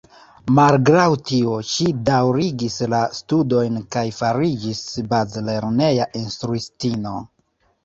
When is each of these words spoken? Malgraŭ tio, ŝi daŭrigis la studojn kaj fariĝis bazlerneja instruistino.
Malgraŭ 0.59 1.03
tio, 1.31 1.57
ŝi 1.71 1.85
daŭrigis 2.07 2.79
la 2.95 3.03
studojn 3.19 3.77
kaj 3.97 4.05
fariĝis 4.23 4.83
bazlerneja 5.15 6.11
instruistino. 6.25 7.17